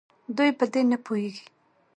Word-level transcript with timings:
دوي 0.37 0.51
په 0.59 0.65
دې 0.71 0.81
نپوهيږي 0.91 1.45